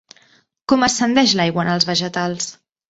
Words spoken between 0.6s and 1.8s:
Com ascendeix l'aigua en